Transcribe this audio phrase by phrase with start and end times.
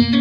[0.00, 0.16] Velkommen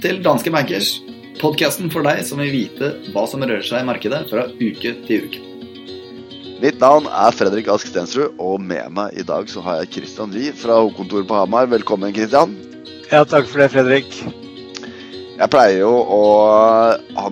[0.00, 1.04] til Danske Bankers,
[1.42, 5.26] podkasten for deg som vil vite hva som rører seg i markedet fra uke til
[5.26, 5.40] uke.
[6.62, 10.32] Mitt navn er Fredrik Ask Stensrud, og med meg i dag så har jeg Christian
[10.32, 11.68] Lie fra hovedkontoret på Hamar.
[11.68, 12.56] Velkommen, Christian.
[13.10, 14.08] Ja, takk for det, Fredrik.
[15.36, 16.22] Jeg pleier jo å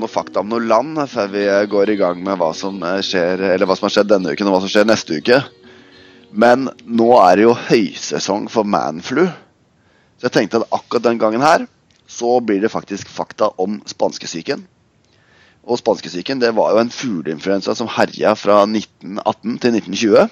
[0.00, 3.68] noe fakta om noe land før vi går i gang med hva som skjer, eller
[3.68, 5.40] hva som har skjedd denne uken og hva som skjer neste uke.
[6.30, 9.24] Men nå er det jo høysesong for manflu.
[10.18, 11.66] Så jeg tenkte at akkurat den gangen her
[12.10, 14.66] så blir det faktisk fakta om spanskesyken.
[15.64, 20.30] Og spanskesyken det var jo en fugleinfluensa som herja fra 1918 til 1920.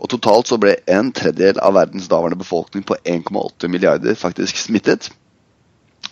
[0.00, 5.10] Og totalt så ble en tredjedel av verdens daværende befolkning på 1,8 milliarder faktisk smittet.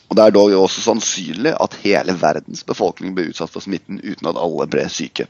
[0.08, 4.30] Og Det er dog også sannsynlig at hele verdens befolkning ble utsatt for smitten uten
[4.30, 5.28] at alle ble syke.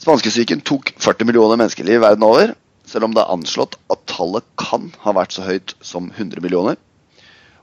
[0.00, 2.54] Spanskesyken tok 40 millioner menneskeliv verden over,
[2.88, 6.78] selv om det er anslått at tallet kan ha vært så høyt som 100 millioner.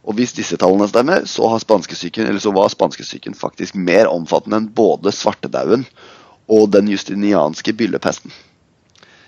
[0.06, 5.14] Og hvis disse tallene stemmer, så, spanskesyken, så var spanskesyken faktisk mer omfattende enn både
[5.16, 5.88] svartedauden
[6.46, 8.34] og den justinianske byllepesten.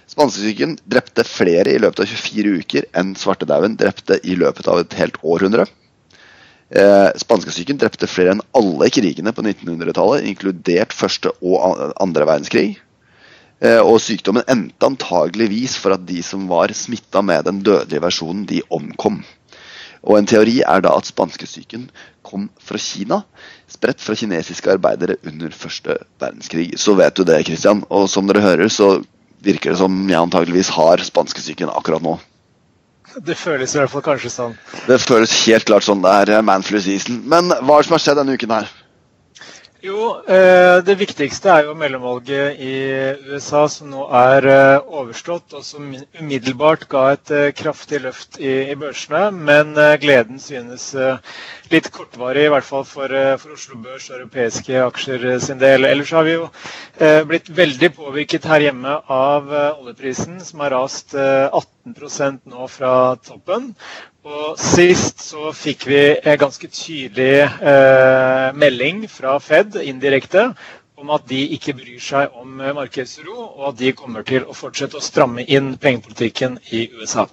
[0.08, 4.96] Spanskesyken drepte flere i løpet av 24 uker enn svartedauden drepte i løpet av et
[5.00, 5.66] helt århundre.
[6.68, 12.68] Eh, Spanskesyken drepte flere enn alle krigene på 1900-tallet, inkludert første og andre verdenskrig.
[13.64, 18.46] Eh, og sykdommen endte antageligvis for at de som var smitta med den dødelige versjonen,
[18.50, 19.24] de omkom.
[20.04, 21.88] Og En teori er da at spanskesyken
[22.28, 23.24] kom fra Kina,
[23.72, 26.74] spredt fra kinesiske arbeidere under første verdenskrig.
[26.78, 27.84] Så vet du det, Christian.
[27.90, 29.02] Og som dere hører, så
[29.44, 32.18] virker det som jeg antageligvis har spanskesyken akkurat nå.
[33.16, 34.58] Det føles i hvert fall kanskje sånn.
[34.88, 36.04] Det føles helt klart sånn.
[36.04, 37.24] Det er manflu-season.
[37.26, 38.70] Men hva er det som har skjedd denne uken her?
[39.88, 42.72] Jo, eh, det viktigste er jo mellomvalget i
[43.30, 48.72] USA, som nå er eh, overstått, og som umiddelbart ga et eh, kraftig løft i,
[48.74, 49.30] i børsene.
[49.38, 50.90] Men gleden synes
[51.70, 55.86] litt kortvarig, i hvert fall for, for, Oslo Børs og europeiske aksjer sin del.
[55.86, 56.50] Ellers har vi jo
[57.30, 61.77] blitt veldig påvirket her hjemme av oljeprisen, som har rast 18
[62.46, 63.76] nå fra toppen.
[64.28, 70.50] Og Sist så fikk vi en ganske tydelig eh, melding fra Fed indirekte
[70.98, 74.56] om at de ikke bryr seg om eh, markedsro, og at de kommer til å
[74.58, 77.28] fortsette å stramme inn pengepolitikken i USA.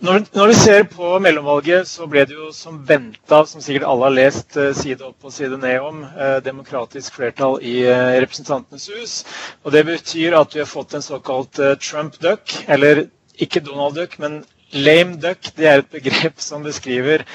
[0.00, 4.06] Når, når, vi ser på mellomvalget, så ble det jo som venta, som sikkert alle
[4.06, 8.86] har lest eh, side opp og side ned om, eh, demokratisk flertall i eh, Representantenes
[8.94, 9.18] hus.
[9.60, 13.02] Og Det betyr at vi har fått en såkalt eh, Trump duck, eller
[13.44, 14.40] ikke Donald duck, men
[14.72, 17.26] Lame duck det er et begrep som beskriver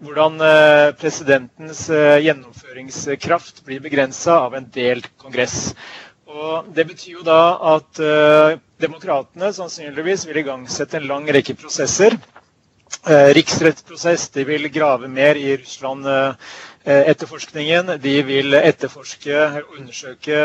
[0.00, 5.74] hvordan eh, presidentens eh, gjennomføringskraft blir begrensa av en delt kongress.
[6.24, 7.42] Og det betyr jo da
[7.76, 8.00] at
[8.82, 12.16] demokratene sannsynligvis vil igangsette en lang rekke prosesser.
[13.36, 16.06] Riksrettsprosess, de vil grave mer i Russland
[16.84, 17.90] etterforskningen.
[18.00, 20.38] De vil etterforske og undersøke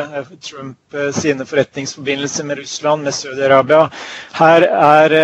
[0.43, 3.85] Trump sine forretningsforbindelser med Russland, med Saudi-Arabia.
[4.39, 5.17] Her er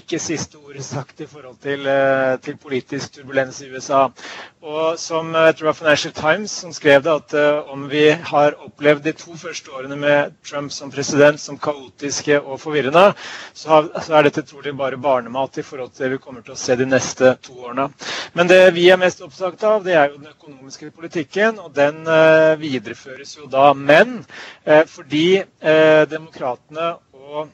[0.00, 4.04] ikke siste ord sagt i forhold til, eh, til, politisk turbulens i USA.
[4.62, 9.02] Og som jeg tror Financial Times som skrev det, at uh, om vi har opplevd
[9.06, 13.06] de to første årene med Trump som president som kaotiske og forvirrende,
[13.56, 13.80] så,
[14.12, 16.86] er dette trolig bare barnemat i forhold til det vi kommer til å se de
[16.86, 17.88] neste to årene.
[18.36, 22.04] Men det vi er mest opptatt av, det er jo den økonomiske politikken, og den
[22.60, 23.70] videreføres jo da.
[23.74, 24.20] Men
[24.92, 25.40] fordi
[26.12, 27.48] demokratene og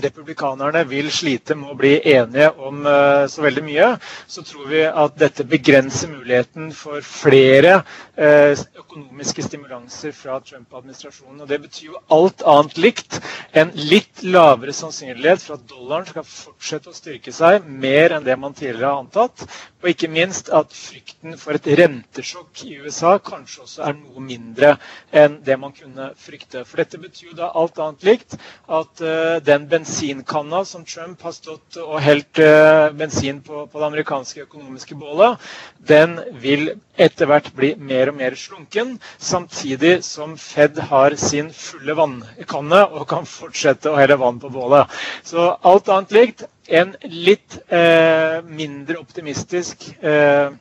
[0.00, 3.88] republikanerne vil slite med å bli enige om uh, så veldig mye,
[4.30, 7.80] så tror vi at dette begrenser muligheten for flere
[8.16, 11.42] uh, økonomiske stimulanser fra Trump-administrasjonen.
[11.44, 13.18] Og Det betyr jo alt annet likt
[13.52, 18.38] en litt lavere sannsynlighet for at dollaren skal fortsette å styrke seg mer enn det
[18.40, 19.44] man tidligere har antatt.
[19.82, 24.76] Og ikke minst at frykten for et rentesjokk i USA kanskje også er noe mindre
[25.10, 26.62] enn det man kunne frykte.
[26.64, 28.36] For dette betyr jo da alt annet likt
[28.72, 33.86] at uh, den bensinkanna som Trump har stått og helt uh, bensin på, på, det
[33.88, 35.40] amerikanske økonomiske bålet,
[35.88, 36.68] den vil
[37.02, 43.08] etter hvert bli mer og mer slunken, samtidig som Fed har sin fulle vannkanne og
[43.10, 44.86] kan fortsette å helle vann på bålet.
[45.26, 50.54] Så alt annet likt en litt uh, mindre optimistisk uh,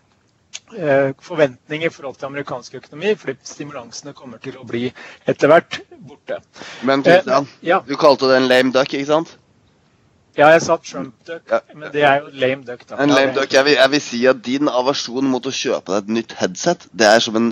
[1.22, 4.88] forventning i forhold til amerikansk økonomi, fordi stimulansene kommer til å bli
[5.28, 6.40] etter hvert borte.
[6.88, 7.82] Men Christian, eh, ja.
[7.88, 9.36] du kalte det en lame duck, ikke sant?
[10.38, 11.60] Ja, jeg sa Trump duck, ja.
[11.76, 12.86] men det er jo lame duck.
[12.88, 13.02] da.
[13.04, 16.04] En lame duck, jeg vil, jeg vil, si at Din aversjon mot å kjøpe deg
[16.06, 17.52] et nytt headset, det er som en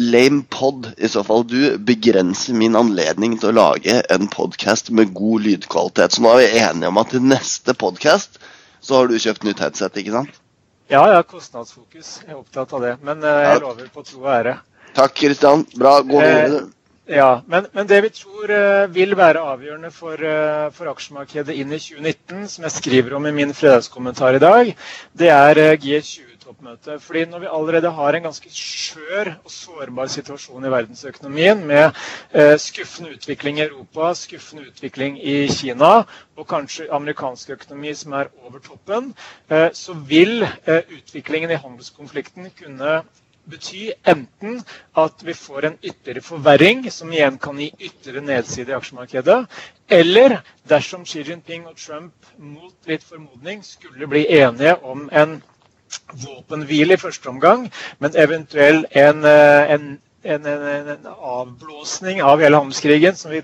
[0.00, 1.46] lame pod i så fall.
[1.48, 6.14] Du begrenser min anledning til å lage en podkast med god lydkvalitet.
[6.14, 8.38] Så nå er vi enige om at til neste podkast
[8.84, 10.40] så har du kjøpt nytt headset, ikke sant?
[10.90, 12.16] Ja, har kostnadsfokus.
[12.24, 12.96] Jeg er opptatt av det.
[13.06, 14.56] Men uh, jeg lover på tro og ære.
[14.96, 15.62] Takk, Kristian.
[15.78, 16.00] Bra.
[16.02, 16.64] Gå videre.
[17.06, 21.54] Eh, ja, men, men, det vi tror uh, vil være avgjørende for, uh, for, aksjemarkedet
[21.62, 24.72] inn i 2019, som jeg skriver om i min fredagskommentar i dag,
[25.22, 26.98] det er G20 toppmøte.
[27.00, 31.90] Fordi når vi allerede har en ganske skjør og sårbar situasjon i verdensøkonomien, med
[32.34, 35.92] eh, skuffende utvikling i Europa, skuffende utvikling i Kina
[36.36, 39.14] og kanskje amerikansk økonomi som er over toppen,
[39.50, 43.00] eh, så vil eh, utviklingen i handelskonflikten kunne
[43.50, 44.60] bety enten
[44.96, 49.38] at vi får en ytterligere forverring, som igjen kan gi ytterligere nedside i aksjemarkedet,
[49.90, 50.36] eller
[50.70, 55.40] dersom Xi Jinping og Trump mot litt formodning skulle bli enige om en
[56.24, 59.88] våpenhvile i første omgang, men eventuell en, eh, en,
[60.24, 63.42] en, en avblåsning av hele handelskrigen, som vi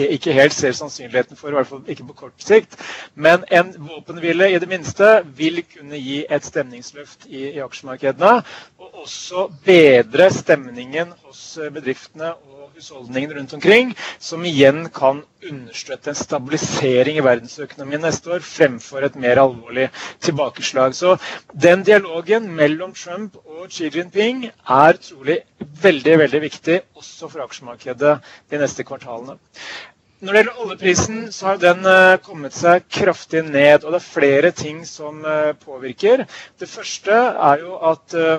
[0.00, 2.76] ikke helt ser sannsynligheten for, i hvert fall ikke på kort sikt.
[3.14, 5.08] Men en våpenhvile i det minste
[5.38, 8.40] vil kunne gi et stemningsløft i, i aksjemarkedene.
[8.78, 13.90] Og også bedre stemningen hos bedriftene og husholdningene rundt omkring,
[14.22, 15.18] som igjen kan
[15.50, 19.88] understøtte en stabilisering i verdensøkonomien neste år, fremfor et mer alvorlig
[20.24, 20.94] tilbakeslag.
[20.96, 21.16] Så
[21.66, 24.46] den dialogen mellom Trump og Xi Jinping
[24.78, 25.40] er trolig
[25.84, 28.16] veldig, veldig viktig også for aksjemarkedet
[28.52, 29.36] de neste kvartalene.
[30.24, 33.84] Når det gjelder oljeprisen, så har den uh, kommet seg kraftig ned.
[33.84, 36.24] Og det er flere ting som uh, påvirker.
[36.56, 38.38] Det første er jo at Eh,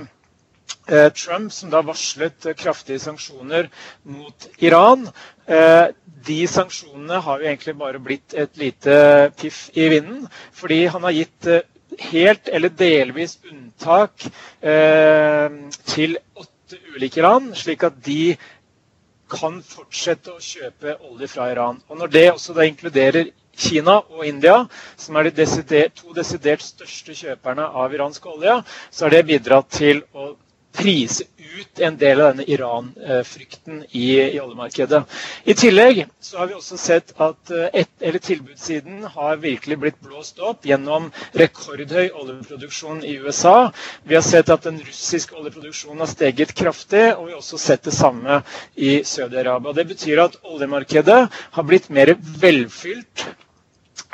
[1.15, 3.69] Trump, som da varslet eh, kraftige sanksjoner
[4.03, 5.07] mot Iran.
[5.47, 5.87] Eh,
[6.27, 10.27] de sanksjonene har jo egentlig bare blitt et lite piff i vinden.
[10.51, 11.49] Fordi han har gitt
[12.11, 14.25] helt eller delvis unntak
[15.87, 18.35] til åtte ulike land, slik at de
[19.31, 21.79] kan fortsette å kjøpe olje fra Iran.
[21.89, 24.65] Og Når det også da inkluderer Kina og India,
[25.01, 28.59] som er de desidert, to desidert største kjøperne av iransk olje,
[28.91, 30.29] så har det bidratt til å
[30.77, 31.25] prise
[31.59, 35.03] ut en del av denne Iran-frykten i, i, oljemarkedet.
[35.49, 40.41] I tillegg så har vi også sett at eh, et, tilbudssiden har virkelig blitt blåst
[40.43, 41.09] opp gjennom
[41.39, 43.55] rekordhøy oljeproduksjon i USA.
[44.03, 47.87] Vi har sett at den russiske oljeproduksjonen har steget kraftig, og vi har også sett
[47.89, 48.41] det samme
[48.75, 49.73] i Saudi-Arabia.
[49.79, 51.21] Det betyr at oljemarkedet
[51.57, 52.13] har blitt mer
[52.43, 53.27] velfylt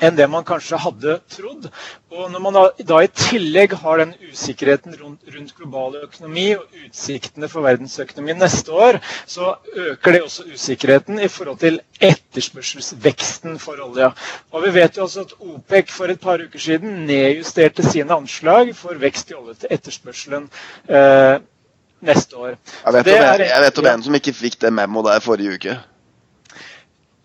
[0.04, 1.68] enn det man kanskje hadde trodd.
[2.14, 7.50] Og Når man da, i tillegg har den usikkerheten rundt, rundt global økonomi og utsiktene
[7.52, 14.12] for verdensøkonomien neste år, så øker det også usikkerheten i forhold til etterspørselsveksten for olja.
[14.52, 18.76] Og Vi vet jo også at OPEC for et par uker siden nedjusterte sine anslag
[18.76, 20.50] for vekst i olje til etterspørselen.
[20.90, 21.40] Eh,
[22.04, 22.48] neste år.
[22.86, 25.56] Jeg vet, om, er, jeg vet om en som ikke fikk det memo der forrige
[25.58, 25.78] uke.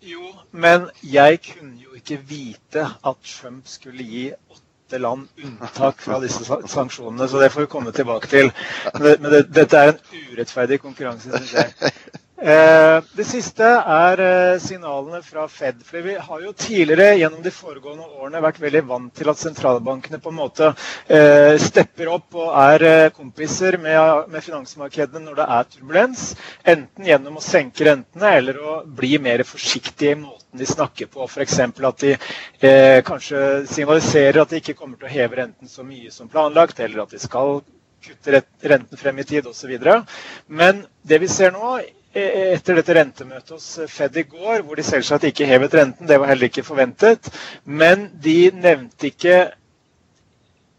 [0.01, 6.17] Jo, men jeg kunne jo ikke vite at Trump skulle gi åtte land unntak fra
[6.23, 8.49] disse sanksjonene, så det får vi komme tilbake til.
[8.99, 10.01] Men det, dette er en
[10.33, 11.93] urettferdig konkurranse, syns jeg.
[12.41, 15.81] Eh, det siste er eh, signalene fra Fed.
[15.83, 20.21] For Vi har jo tidligere gjennom de foregående årene vært veldig vant til at sentralbankene
[20.23, 20.69] på en måte
[21.11, 26.23] eh, stepper opp og er kompiser med, finansmarkedene når det er turbulens.
[26.63, 31.27] Enten gjennom å senke rentene eller å bli mer forsiktige i måten de snakker på.
[31.27, 31.59] F.eks.
[31.59, 32.15] at de
[33.05, 37.03] kanskje signaliserer at de ikke kommer til å heve renten så mye som planlagt, eller
[37.03, 37.59] at de skal
[37.99, 38.41] kutte
[38.71, 39.75] renten frem i tid osv.
[40.47, 41.79] Men det vi ser nå
[42.15, 46.31] etter dette rentemøtet hos Fed i går, hvor de selvsagt ikke hevet renten, det var
[46.31, 47.29] heller ikke forventet,
[47.65, 49.37] men de nevnte ikke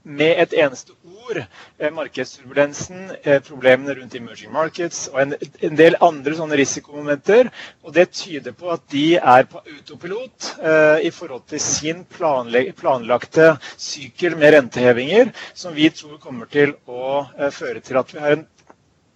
[0.05, 1.39] med et eneste ord
[1.79, 7.51] eh, markedsturbulensen, eh, problemene rundt emerging markets og en, en, del andre sånne risikomomenter.
[7.85, 13.53] Og det tyder på at de er på autopilot eh, i forhold til sin planlagte
[13.77, 18.39] sykkel med rentehevinger, som vi tror kommer til å eh, føre til at vi har
[18.39, 18.47] en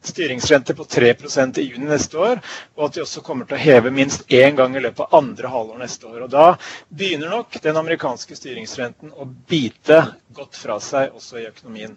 [0.07, 2.41] styringsrente på 3% i juni neste år,
[2.77, 5.51] og at de også kommer til å heve minst én gang i løpet av andre
[5.53, 6.25] halvår neste år.
[6.27, 6.47] Og Da
[6.89, 10.01] begynner nok den amerikanske styringsrenten å bite
[10.37, 11.97] godt fra seg også i økonomien.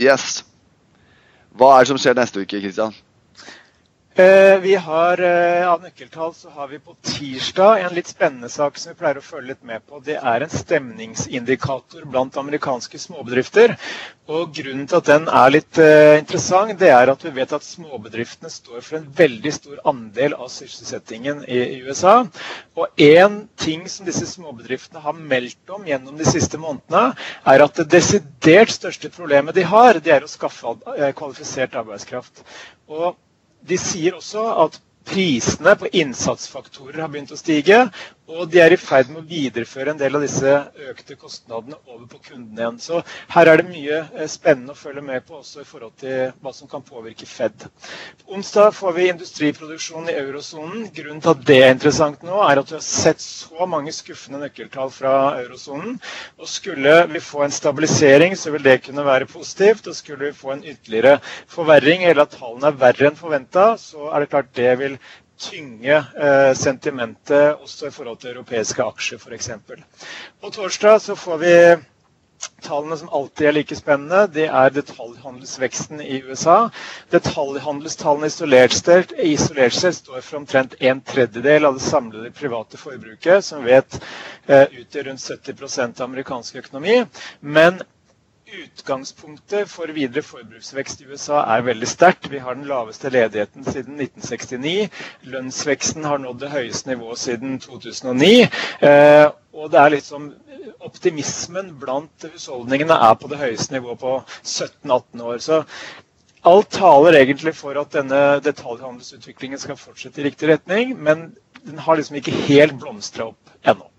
[0.00, 0.42] Yes.
[1.52, 2.94] Hva er det som skjer neste uke, Kristian?
[4.14, 8.76] Eh, vi har, eh, Av nøkkeltall så har vi på tirsdag en litt spennende sak
[8.76, 10.02] som vi pleier å følge litt med på.
[10.04, 13.72] Det er en stemningsindikator blant amerikanske småbedrifter.
[14.28, 17.64] Og Grunnen til at den er litt eh, interessant, det er at vi vet at
[17.64, 22.18] småbedriftene står for en veldig stor andel av sysselsettingen i, USA.
[22.76, 27.16] Og én ting som disse småbedriftene har meldt om gjennom de siste månedene,
[27.48, 30.76] er at det desidert største problemet de har, det er å skaffe
[31.16, 32.44] kvalifisert arbeidskraft.
[32.92, 33.14] Og
[33.68, 37.78] de sier også at prisene på innsatsfaktorer har begynt å stige.
[38.32, 40.52] Og de er i ferd med å videreføre en del av disse
[40.88, 42.78] økte kostnadene over på kundene igjen.
[42.80, 43.00] Så
[43.34, 46.52] her er det mye eh, spennende å følge med på også i forhold til hva
[46.56, 47.66] som kan påvirke Fed.
[48.22, 50.86] På Onsdag får vi industriproduksjon i eurosonen.
[50.96, 54.40] Grunnen til at det er interessant nå, er at vi har sett så mange skuffende
[54.46, 55.98] nøkkeltall fra eurosonen.
[56.40, 59.90] Og skulle vi få en stabilisering, så vil det kunne være positivt.
[59.92, 61.18] Og skulle vi få en ytterligere
[61.52, 64.96] forverring, eller at tallene er verre enn forventa, så er det klart det vil
[65.42, 69.50] tynge eh, sentimentet også i forhold til europeiske aksjer f.eks.
[70.40, 71.54] På torsdag så får vi
[72.62, 76.56] Tallene som alltid er like spennende, det er detaljhandelsveksten i USA.
[77.14, 83.44] Detaljhandelstallene isolert sett, isolert sett står for omtrent en tredjedel av det samlede private forbruket,
[83.46, 83.98] som vet
[84.46, 86.98] eh, utgjør rundt 70% av amerikansk økonomi.
[87.40, 87.78] Men
[88.52, 92.26] Utgangspunktet for videre forbruksvekst i USA er veldig sterkt.
[92.32, 94.90] Vi har den laveste ledigheten siden 1969.
[95.32, 98.32] Lønnsveksten har nådd det høyeste nivået siden 2009.
[98.84, 100.32] Eh, og det er liksom
[100.82, 105.38] Optimismen blant husholdningene er på det høyeste nivået på 17-18 år.
[105.42, 105.62] Så
[106.52, 111.30] alt taler egentlig for at denne detaljhandelsutviklingen skal fortsette i riktig retning, men
[111.64, 113.91] den har liksom ikke helt blomstra opp ennå.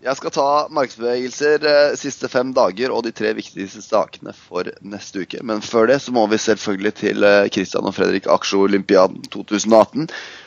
[0.00, 5.26] Jeg skal ta markedsbevegelser eh, siste fem dager og de tre viktigste sakene for neste
[5.26, 5.42] uke.
[5.44, 10.06] Men før det så må vi selvfølgelig til eh, Christian og Fredrik Aksjo-olympiaden 2018.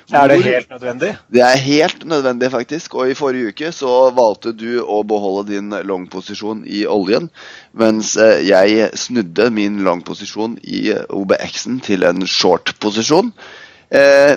[0.10, 1.12] Er det helt nødvendig?
[1.30, 2.96] Det er helt nødvendig, faktisk.
[2.98, 7.30] Og i forrige uke så valgte du å beholde din long-posisjon i oljen,
[7.78, 13.30] mens eh, jeg snudde min long-posisjon i OBX-en til en short-posisjon.
[13.94, 14.34] Eh,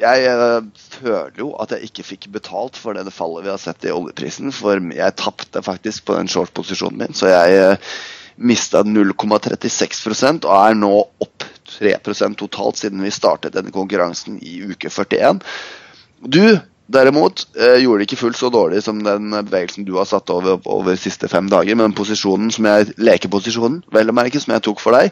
[0.00, 0.60] jeg uh,
[0.98, 4.52] føler jo at jeg ikke fikk betalt for det fallet vi har sett i oljeprisen.
[4.54, 7.90] For jeg tapte faktisk på den short-posisjonen min, så jeg eh,
[8.36, 10.92] mista 0,36% og er nå
[11.24, 15.40] opp 3% totalt siden vi startet denne konkurransen i uke 41.
[16.20, 16.42] Du
[16.92, 20.60] derimot uh, gjorde det ikke fullt så dårlig som den bevegelsen du har satt over
[20.62, 24.68] over de siste fem dager, men posisjonen som jeg lekeposisjonen, vel å merke, som jeg
[24.68, 25.10] tok for deg,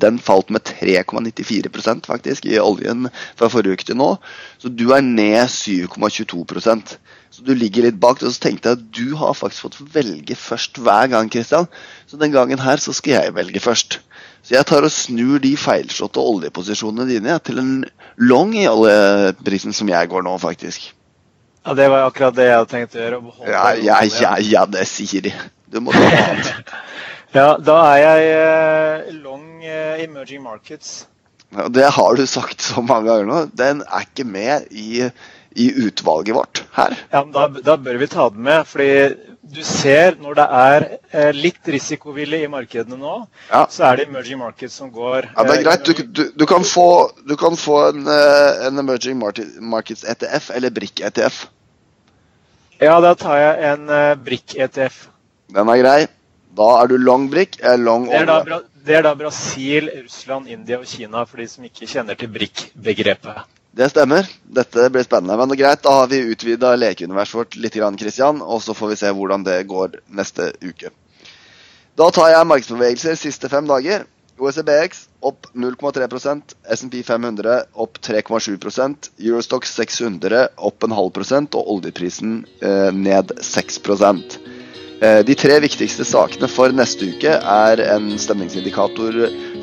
[0.00, 4.10] den falt med 3,94% faktisk i oljen fra forrige uke til nå.
[4.58, 6.96] Så du er ned 7,22%
[7.30, 8.22] Så du ligger litt bak.
[8.22, 11.68] Og så tenkte jeg at du har faktisk fått velge først hver gang, Christian.
[12.08, 14.00] Så den gangen her så skal jeg velge først.
[14.42, 17.72] Så jeg tar og snur de feilslåtte oljeposisjonene dine ja, til en
[18.16, 20.94] long i oljeprisen som jeg går nå, faktisk.
[21.66, 23.18] Ja, Det var akkurat det jeg hadde tenkt å gjøre.
[23.44, 25.34] Ja, ja, ja, ja, det sier de.
[25.68, 26.72] Du må ta annet.
[27.36, 31.06] ja, da er jeg eh, long emerging markets.
[31.48, 33.42] Det har du sagt så mange ganger nå.
[33.56, 35.08] Den er ikke med i,
[35.56, 36.96] i utvalget vårt her.
[37.08, 38.66] Ja, men da, da, bør vi ta den med.
[38.68, 39.14] fordi
[39.48, 43.14] du ser når det er eh, litt risikovillig i markedene nå,
[43.48, 43.62] ja.
[43.72, 45.88] så er det emerging markets som går Ja, Det er eh, greit.
[45.88, 50.74] Du, du, du, kan, få, du kan få, en, eh, en emerging markets ETF eller
[50.74, 51.46] BRIC ETF.
[52.78, 55.08] Ja, da tar jeg en uh, BRIC ETF.
[55.56, 56.00] Den er grei.
[56.58, 58.60] Da er du long BRIC, long olje.
[58.88, 63.42] Det er da Brasil, Russland, India og Kina, for de som ikke kjenner til BRIC-begrepet.
[63.76, 64.24] Det stemmer.
[64.48, 65.36] Dette blir spennende.
[65.36, 69.10] Men greit, da har vi utvida lekeuniverset vårt litt, Christian, og så får vi se
[69.12, 70.88] hvordan det går neste uke.
[72.00, 74.06] Da tar jeg markedsbevegelser siste fem dager.
[74.40, 82.46] OECBX opp 0,3% SMP 500 opp 3,7% Eurostox 600 opp en halv prosent, og oljeprisen
[82.62, 89.20] eh, ned 6 Eh, de tre viktigste sakene for neste uke er en stemningsindikator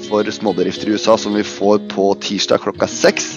[0.08, 3.28] for småbedrifter i USA som vi får på tirsdag klokka seks.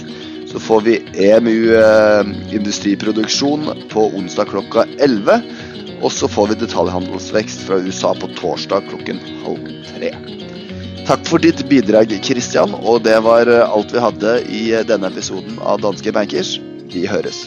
[0.49, 0.95] Så får vi
[1.29, 5.43] EMU eh, industriproduksjon på onsdag klokka 11.
[6.03, 10.13] Og så får vi detaljhandelsvekst fra USA på torsdag klokken halv tre.
[11.09, 15.81] Takk for ditt bidrag, Christian, og det var alt vi hadde i denne episoden av
[15.85, 16.59] Danske Bankers.
[16.93, 17.47] Vi høres.